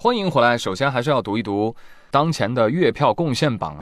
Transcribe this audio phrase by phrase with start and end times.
[0.00, 0.56] 欢迎回来。
[0.56, 1.74] 首先还是要读一读
[2.08, 3.76] 当前的月票贡献榜。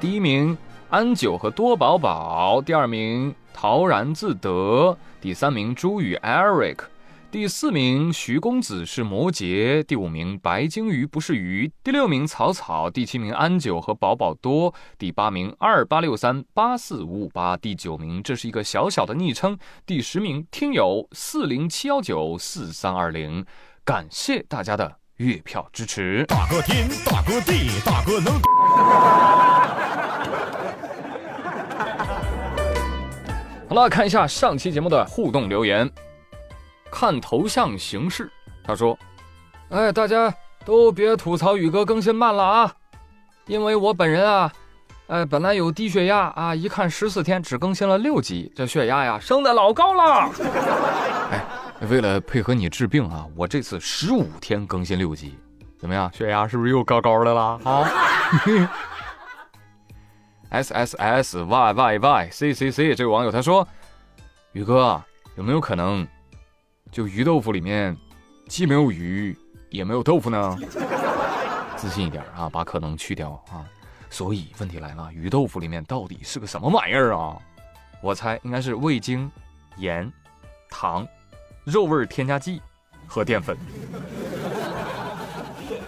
[0.00, 0.56] 第一名
[0.90, 6.76] 安九和多宝宝，第二名陶然自得，第三名朱宇 Eric。
[7.34, 23.44] 第四名徐公子是摩羯，第五名白鲸鱼不是鱼，第六名草草，第七名安九和宝宝多，第八名二八六三八四五五八，第九名这是一个小小的昵称，第十名听友四零七幺九四三二零，
[23.84, 26.24] 感谢大家的月票支持。
[26.28, 28.40] 大哥天，大哥地，大哥能。
[33.68, 35.90] 好了，看一下上期节目的互动留言。
[36.94, 38.30] 看头像形式，
[38.62, 38.96] 他说
[39.70, 40.32] ：“哎，大家
[40.64, 42.72] 都别吐槽宇哥更新慢了啊，
[43.46, 44.52] 因为我本人啊，
[45.08, 50.30] 哎，本来有低血压啊，一看十四天只更新了六集，这血压呀升的老高了。
[51.32, 51.44] 哎，
[51.90, 55.36] 为了配合你治病啊，我这次十五天更新六集，
[55.76, 56.08] 怎么样？
[56.14, 57.90] 血压是不是又高高的了啊？
[60.50, 63.66] S S S Y Y Y C C C，这位网友他说：
[64.52, 65.02] 宇哥
[65.36, 66.06] 有没有可能？”
[66.94, 67.96] 就鱼豆腐里面，
[68.46, 69.36] 既没有鱼，
[69.68, 70.56] 也没有豆腐呢。
[71.76, 73.66] 自信一点啊，把可能去掉啊。
[74.08, 77.36] 所以问题来了，鱼豆腐里面到底是个什么玩意儿啊？
[78.00, 79.28] 我猜应该是味精、
[79.76, 80.08] 盐、
[80.70, 81.04] 糖、
[81.64, 82.62] 肉味添加剂
[83.08, 83.56] 和淀粉。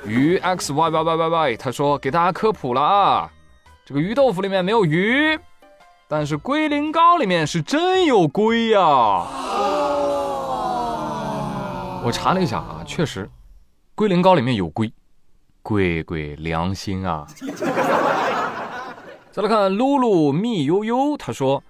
[0.04, 3.30] 鱼 x y y y y y，他说给大家科普了啊，
[3.84, 5.38] 这个鱼豆腐里面没有鱼，
[6.08, 9.24] 但是龟苓膏里面是真有龟呀。
[12.06, 13.28] 我查了一下啊，确实，
[13.96, 14.92] 龟苓膏里面有龟，
[15.60, 17.26] 贵贵良心啊！
[19.32, 21.64] 再来看露露蜜悠悠，他说：“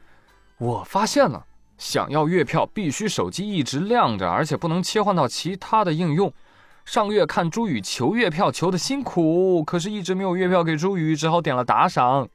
[0.61, 1.47] 我发现了，
[1.79, 6.31] 想要月票必须手机一直亮着，而且不能切换到其他的应用。
[6.85, 12.29] 上月看朱宇求月票求的辛苦，可是一直没有月票给朱宇，只好点了打赏。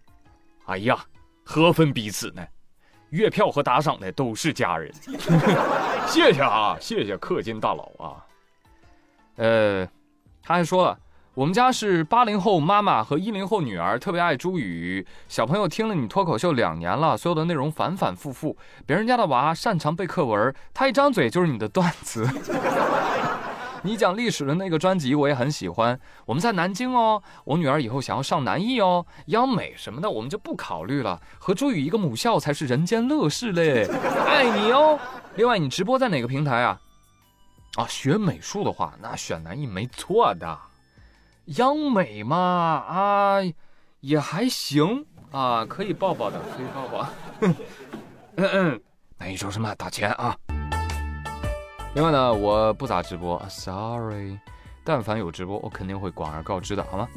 [0.66, 1.06] 哎呀，
[1.44, 2.44] 何分彼此呢？
[3.12, 4.92] 月票和打赏的都是家人。
[6.08, 8.20] ”谢谢啊，谢谢氪金大佬啊。
[9.38, 9.88] 呃，
[10.44, 10.98] 他还说了，
[11.34, 15.06] 我们家是八零后妈妈和一零后女儿，特别爱朱宇。
[15.30, 18.58] 小朋友听了你脱口秀两年了，所有的内容反反复复。
[18.86, 22.28] 别人家的娃擅长背课文，他一张嘴就是你的段子。
[23.84, 26.00] 你讲历史的那个专辑我也很喜欢。
[26.26, 33.88] 我们在南京哦，我女儿以后想要上南艺哦，央美什么的我们就不考虑了，和朱宇一个母校才是人间乐事嘞。
[34.28, 35.00] 爱你哦。
[35.36, 36.80] 另外，你直播在哪个平台啊？
[37.76, 40.60] 啊，学美术的话，那选南艺没错的。
[41.46, 43.38] 央美嘛，啊，
[44.02, 47.10] 也还行啊，可以抱抱的，可以抱抱。
[48.36, 48.82] 嗯嗯，
[49.18, 50.36] 那你说什么打钱啊？
[51.94, 54.38] 另外呢，我不咋直播，sorry。
[54.84, 57.08] 但凡有直播，我肯定会广而告之的，好吗？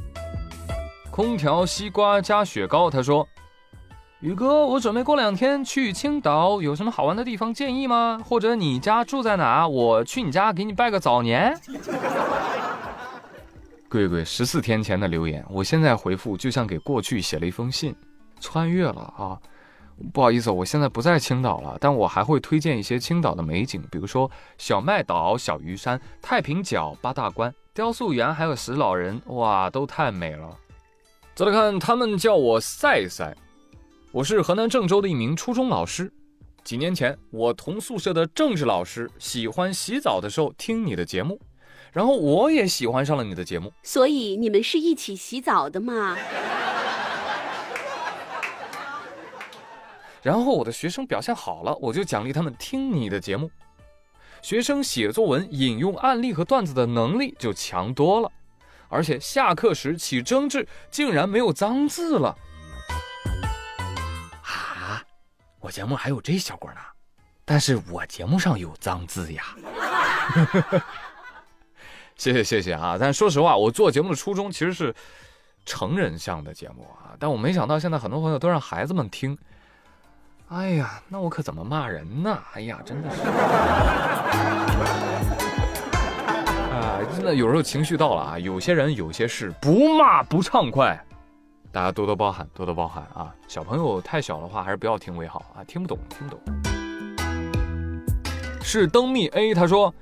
[1.12, 3.27] 空调西瓜加雪糕，他说。
[4.21, 8.19] 宇哥，我准备过两天去青岛，有什么好玩的地方建议吗？
[8.25, 9.69] 或者你家住在哪？
[9.69, 11.56] 我去你家给你拜个早年。
[13.89, 17.95] 贵贵，十四天前的留言，我现在回复就像给过去写了一封信，
[18.41, 19.39] 穿越了啊！
[20.12, 30.56] 不好意思，我现在不在青岛了，但我还会推荐一些青岛的美景，比如说小麦岛、小鱼山、太平角、八大关、雕塑园，还有石老人，哇，都太美了。
[31.34, 33.37] 再来看，他们叫我赛赛。
[34.12, 36.12] 我是河南郑州的一名初中老师。
[36.62, 41.38] 几年前，我同宿舍的政治老师喜欢洗澡的时候听你的节目，
[41.93, 43.72] 然后我也喜欢上了你的节目。
[43.82, 46.16] 所以你们是一起洗澡的吗？
[50.25, 53.51] 然后我的学生表现好了，我就奖励他们听你的节目。
[54.41, 58.33] 学生写作文引用案例和段子的能力就强多了，
[58.89, 62.35] 而且下课时起争执竟然没有脏字了。
[64.43, 65.05] 啊
[65.61, 66.81] 我节目还有这效果呢，
[67.44, 69.44] 但是我节目上有脏字呀。
[72.17, 72.97] 谢谢谢谢啊！
[72.99, 74.94] 但说实话，我做节目的初衷其实是
[75.67, 79.37] 成人向的节目啊，但我没想到现在很多朋友都让孩子们听。
[80.49, 82.38] 哎呀，那我可怎么骂人呢？
[82.52, 83.23] 哎呀，真的是
[86.70, 91.02] 啊，真的有时候情绪到了啊，有些人有些事不骂不畅快。
[91.73, 93.35] 大家多多包涵，多多包涵啊！
[93.49, 96.41] 小朋友太小的话，还是不要听为好啊，听不懂，听不懂。
[98.62, 99.93] 是灯蜜 A，他说：“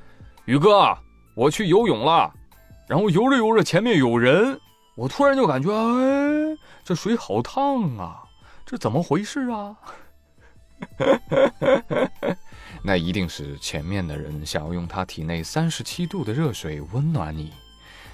[0.45, 0.95] 宇哥，
[1.35, 2.31] 我去游泳了，
[2.87, 4.61] 然后游着游着前面有人，
[4.97, 8.23] 我突然就感觉，哎，这水好烫啊，
[8.67, 9.75] 这怎么回事啊？”
[12.83, 17.53] 那一定是前面的人想要用他体内三十七度的热水温暖你，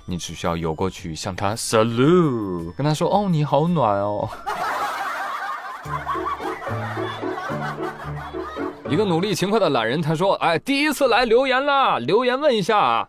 [0.05, 4.29] 你只需要游过去向他 salute，跟他说：“哦，你好暖哦。
[8.91, 13.09] ”一个努力勤快的懒人，他说：“哎，第一次来留言啦，留言问一下啊，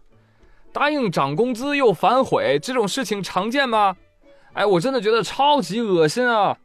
[0.72, 3.96] 答应涨工资又反悔这种事情常见吗？
[4.54, 6.58] 哎，我真的觉得超级恶心啊！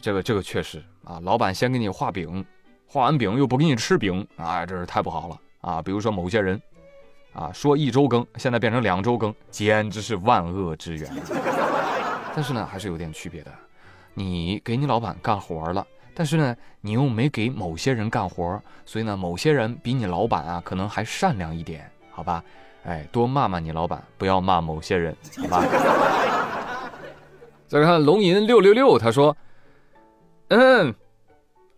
[0.00, 2.46] 这个这个确实啊，老板先给你画饼，
[2.86, 5.82] 画完饼又不给你吃饼，哎，这是太不好了啊！
[5.82, 6.62] 比如说某些人，
[7.32, 11.10] 啊，说一周更，现在变成两周更，简直是万恶之源。
[12.32, 13.50] 但是呢，还是有点区别的，
[14.14, 15.84] 你给你老板干活了。”
[16.14, 22.40] 但是呢，你又没给某些人干活，所以呢，某些人比你老板啊，可能还善良一点，好吧？
[22.84, 25.64] 哎，多骂骂你老板，不要骂某些人，好吧？
[27.66, 29.36] 再看龙吟六六六，他说
[30.50, 30.92] ：“嗯，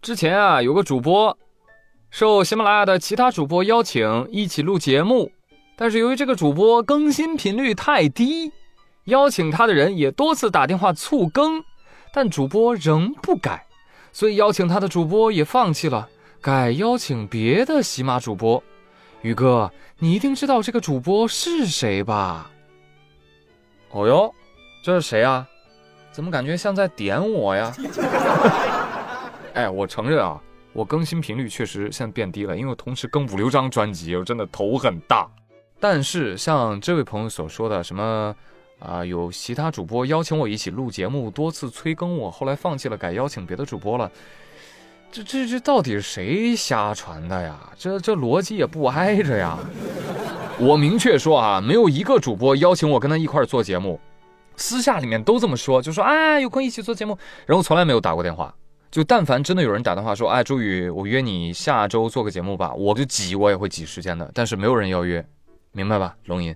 [0.00, 1.36] 之前啊，有个主播
[2.10, 5.30] 受喜马拉雅的其他主播邀请一起录节目，
[5.76, 8.50] 但是由于这个主播更新频率太低，
[9.04, 11.62] 邀请他的人也多次打电话促更，
[12.14, 13.66] 但主播仍不改。”
[14.10, 16.08] 所以邀请他的主播也放弃了，
[16.40, 18.62] 改邀请别的喜马主播。
[19.20, 22.50] 宇哥，你一定知道这个主播是谁吧？
[23.90, 24.34] 哦哟，
[24.82, 25.46] 这是谁啊？
[26.12, 27.74] 怎么感觉像在点我呀？
[29.54, 30.40] 哎，我承认啊，
[30.72, 35.26] 我更新频率确实现在变低了，因为我同时更五六张专辑，我真的头很大。
[35.80, 38.34] 但是像这位朋友所说的什么？
[38.78, 44.10] 啊，有其他主播邀请我一起录节目，多次催更我，后来放弃了，改邀请别的主播了。
[45.12, 47.60] 这这这到底是谁瞎传的呀？
[47.78, 49.56] 这这逻辑也不挨着呀！
[50.58, 54.00] 我明确说啊，没有一个主播邀请我跟他一块做节目，
[54.56, 58.54] 私下里面都这么说，就说哎有空一起做节目，然后从来没有打过电话。
[58.90, 65.24] 就但凡真的有人打电话说，哎朱宇，我约你下周做个节目吧，我就挤我也会挤时间的，但是没有人邀约，
[65.72, 66.14] 明白吧？
[66.26, 66.54] 龙吟。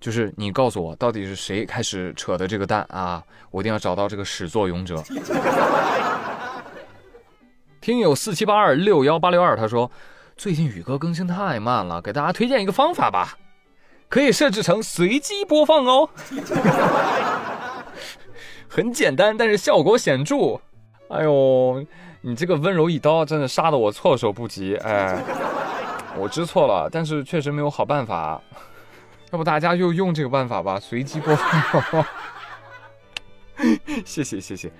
[0.00, 3.22] 就是你告诉我，到底是谁开始扯的这个蛋啊？
[3.50, 5.02] 我一定要找到这个始作俑者。
[7.80, 9.90] 听友四七八二六幺八六二他说，
[10.36, 13.36] 最近宇哥更新太慢了，给大家推荐一个方法吧，
[14.12, 16.06] 可以设置成随机播放哦。
[18.68, 20.60] 很简单，但是效果显著。
[21.08, 21.82] 哎呦，
[22.20, 24.76] 你这个温柔一刀真的杀得我措手不及。
[24.76, 25.18] 哎，
[26.18, 28.38] 我知错了，但是确实没有好办法。
[29.30, 32.04] 要不大家就用这个办法吧，随机播放。
[34.04, 34.70] 谢谢谢谢。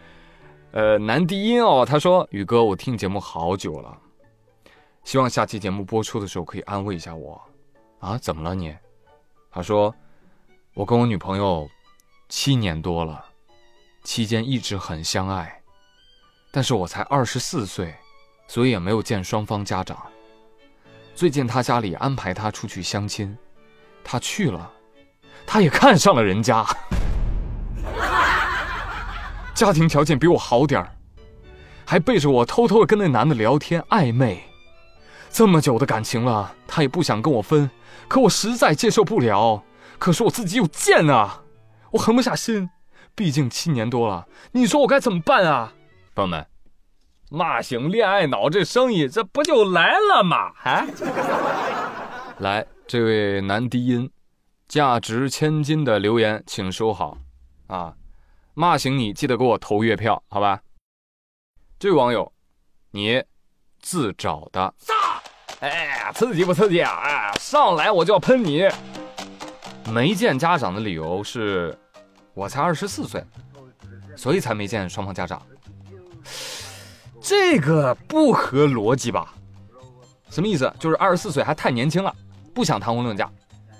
[0.72, 3.96] 呃，男低音哦，他说：“宇哥，我听节目好久了，
[5.04, 7.40] 希望下期节目播出的时候可以安慰一下我。”
[8.00, 8.74] 啊，怎么了你？
[9.52, 9.94] 他说
[10.74, 11.68] ：“我跟我女朋友
[12.28, 13.24] 七年多了，
[14.02, 15.60] 期间一直很相爱，
[16.50, 17.94] 但是我才二十四岁，
[18.48, 19.96] 所以也没有见双方家长。
[21.14, 23.36] 最近他家里安排他出去相亲。”
[24.04, 24.68] 他去了，
[25.46, 26.66] 他也看上了人家，
[29.54, 30.96] 家庭条件比我好点儿，
[31.86, 34.42] 还背着我偷偷的跟那男的聊天暧昧，
[35.32, 37.70] 这么久的感情了，他也不想跟我分，
[38.06, 39.62] 可我实在接受不了。
[39.98, 41.42] 可是我自己又贱啊，
[41.92, 42.68] 我狠不下心，
[43.14, 45.72] 毕竟七年多了，你说我该怎么办啊？
[46.14, 46.46] 朋友们，
[47.30, 50.52] 骂醒恋爱脑这生意，这不就来了吗？
[50.62, 50.86] 啊，
[52.38, 52.66] 来。
[52.84, 54.10] 这位男低音，
[54.68, 57.16] 价值千金的留言，请收好
[57.68, 57.94] 啊！
[58.52, 60.60] 骂醒你，记得给我投月票，好吧？
[61.78, 62.30] 这位网友，
[62.90, 63.24] 你
[63.80, 64.74] 自找的，
[65.62, 66.90] 哎，刺激不刺激啊？
[67.04, 68.68] 哎，上来我就要喷你！
[69.92, 71.78] 没见家长的理由是，
[72.34, 73.24] 我才二十四岁，
[74.16, 75.40] 所以才没见双方家长。
[77.20, 79.32] 这个不合逻辑吧？
[80.30, 80.72] 什么意思？
[80.80, 82.12] 就是二十四岁还太年轻了。
[82.52, 83.30] 不想谈婚论嫁，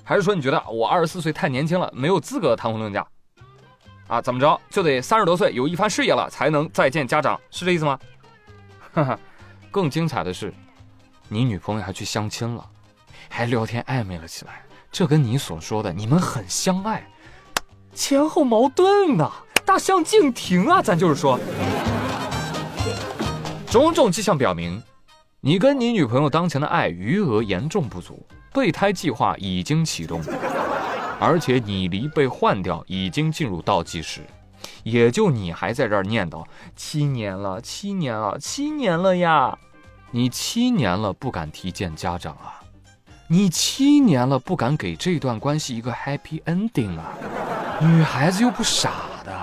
[0.05, 3.05] 还是说你觉得我二十四岁太年轻了，没有资格谈婚论嫁？
[4.07, 7.99] 啊，怎么着就得三十多岁有一番事业了才能再见家长，是这意思吗？
[8.93, 9.19] 哈哈，
[9.73, 10.55] 更精彩的是，
[11.33, 12.62] 你女朋友还去相亲了，
[13.31, 17.03] 还聊天暧昧了起来，这跟你所说的你们很相爱，
[17.95, 19.33] 前后矛盾呐，
[19.65, 20.83] 大相径庭啊！
[20.83, 21.41] 咱就是说，
[23.67, 24.83] 种种迹象表明，
[25.41, 28.27] 你跟你女朋友当前的爱余额严重不足。
[28.53, 30.21] 备胎计划已经启动，
[31.19, 34.21] 而且你离被换掉已经进入倒计时，
[34.83, 36.45] 也就你还在这儿念叨
[36.77, 39.59] 七年了，七年了，七年了呀！
[40.14, 42.61] 你七年了不敢提见家长啊？
[43.28, 47.14] 你七年了不敢给这段关系一个 happy ending 啊？
[47.81, 48.90] 女孩子又不傻
[49.25, 49.35] 的，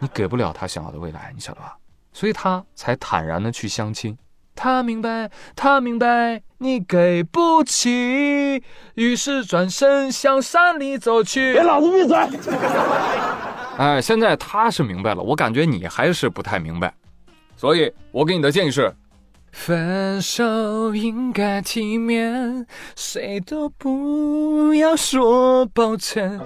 [0.00, 1.76] 你给不了她想要的未来，你晓得吧？
[2.12, 4.18] 所以她才坦然的去相亲，
[4.56, 11.54] 她明白，她明白，你给不起，于是转身向山里走去。
[11.54, 12.18] 给老子闭嘴！
[13.78, 16.92] 哎，现在他是明白了，我感觉你还是不太明白，
[17.56, 18.92] 所以我给你的建议是：
[19.52, 22.66] 分手应该体面，
[22.96, 26.40] 谁都不要说抱歉。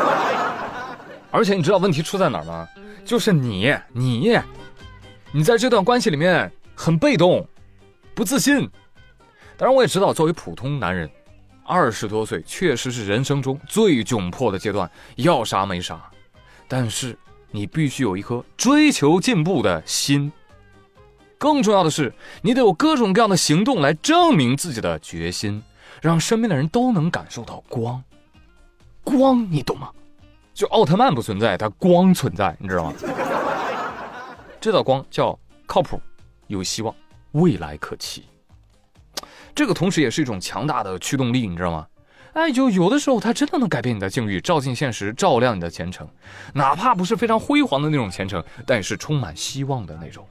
[1.30, 2.68] 而且你知道问题出在哪儿吗？
[3.04, 4.38] 就是你，你，
[5.32, 6.52] 你在这段关系里面。
[6.76, 7.46] 很被动，
[8.16, 8.68] 不自信。
[9.56, 11.08] 当然，我也知道，作为普通男人，
[11.64, 16.10] 二十多岁确实是人生中最窘迫的阶段，要啥没啥。
[16.66, 17.16] 但是，
[17.52, 20.32] 你必须有一颗追求进步的心。
[21.44, 22.10] 更重要的是，
[22.40, 25.62] 你得有各种各样的行动来证明自己的决心，
[26.00, 28.02] 让身边的人都能感受到光。
[29.02, 29.90] 光，你懂吗？
[30.54, 32.94] 就奥特曼不存在，它光存在，你知道吗？
[34.58, 36.00] 这道光叫靠谱。
[36.46, 36.94] 有希望，
[37.32, 38.24] 未来可期。
[39.54, 41.86] 这个同时也是一种强大的驱动力，你知道吗？
[42.32, 46.08] 哎，就有的时候它真的能改变你的境遇，照进现实，照亮你的前程。
[46.54, 50.26] 哪怕不是非常辉煌的那种前程，但也是充满希望的那种。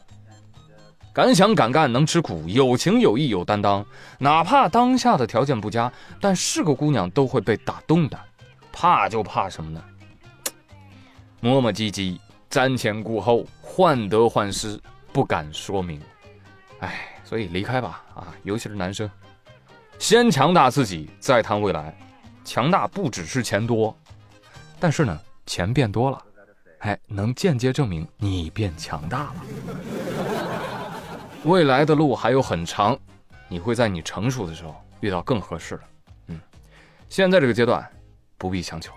[1.14, 3.86] 敢想敢干能吃苦，有情有义有担当。
[4.18, 8.20] 哪怕当下的条件不佳，但是个姑娘都会被打动的。
[8.72, 9.84] 怕就怕什么呢？
[11.40, 12.18] 磨磨唧唧，
[12.50, 14.80] 瞻前顾后，患得患失。
[15.12, 16.02] 不敢说明，
[16.80, 18.34] 哎，所以离开吧啊！
[18.42, 19.08] 尤其是男生，
[20.00, 21.96] 先强大自己，再谈未来。
[22.44, 23.96] 强大不只是钱多，
[24.80, 25.16] 但是呢，
[25.46, 26.20] 钱变多了，
[26.80, 29.36] 哎，能间接证明你变强大了。
[31.44, 32.98] 未来的路还有很长，
[33.50, 35.84] 你会在你成熟的时候遇到更合适的。
[36.28, 36.40] 嗯，
[37.10, 37.86] 现在这个阶段
[38.38, 38.94] 不必强求。